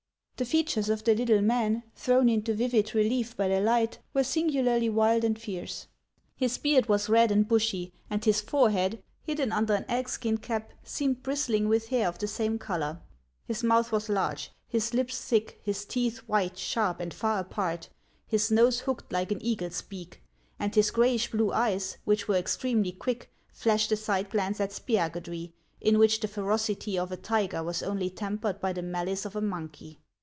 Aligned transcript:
The 0.37 0.45
features 0.45 0.89
of 0.89 1.03
the 1.03 1.13
little 1.13 1.43
man, 1.43 1.83
thrown 1.95 2.27
into 2.27 2.55
vivid 2.55 2.95
relief 2.95 3.37
by 3.37 3.47
the 3.47 3.61
light, 3.61 3.99
were 4.11 4.23
singularly 4.23 4.89
wild 4.89 5.23
and 5.23 5.39
fierce. 5.39 5.85
His 6.35 6.57
beard 6.57 6.89
was 6.89 7.07
red 7.09 7.29
and 7.29 7.47
bushy, 7.47 7.93
and 8.09 8.25
his 8.25 8.41
forehead, 8.41 9.03
hidden 9.21 9.51
under 9.51 9.75
an 9.75 9.83
elkskiu 9.83 10.41
cap, 10.41 10.71
seemed 10.83 11.21
bristling 11.21 11.67
with 11.67 11.89
hair 11.89 12.07
of 12.07 12.17
the 12.17 12.25
same 12.27 12.57
color; 12.57 13.01
his 13.45 13.61
mouth 13.63 13.91
was 13.91 14.09
large, 14.09 14.49
his 14.67 14.95
lips 14.95 15.21
thick, 15.23 15.59
his 15.63 15.85
teeth 15.85 16.17
white, 16.27 16.57
sharp, 16.57 16.99
and 16.99 17.13
far 17.13 17.37
apart, 17.41 17.89
his 18.25 18.49
nose 18.49 18.79
hooked 18.79 19.11
like 19.13 19.31
an 19.31 19.45
eagle's 19.45 19.83
beak; 19.83 20.23
and 20.57 20.73
his 20.73 20.89
grayish 20.89 21.29
blue 21.29 21.53
eyes, 21.53 21.97
which 22.03 22.27
were 22.27 22.33
extremely 22.33 22.93
quick, 22.93 23.31
flashed 23.53 23.91
a 23.91 23.95
side 23.95 24.31
glance 24.31 24.59
at 24.59 24.71
Spiagudry, 24.71 25.51
in 25.79 25.99
which 25.99 26.19
the 26.19 26.27
ferocity 26.27 26.97
of 26.97 27.11
a 27.11 27.15
tiger 27.17 27.61
was 27.63 27.83
only 27.83 28.09
tempered 28.09 28.59
by 28.59 28.73
the 28.73 28.81
malice 28.81 29.23
of 29.23 29.35
a 29.35 29.39
monkey. 29.41 29.99